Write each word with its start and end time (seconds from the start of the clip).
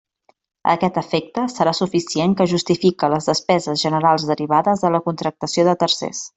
A 0.69 0.73
aquest 0.77 0.95
efecte, 1.01 1.43
serà 1.55 1.73
suficient 1.79 2.33
que 2.39 2.49
justifique 2.55 3.11
les 3.15 3.29
despeses 3.33 3.85
generals 3.85 4.29
derivades 4.33 4.85
de 4.87 4.93
la 4.97 5.05
contractació 5.11 5.71
de 5.71 5.81
tercers. 5.87 6.29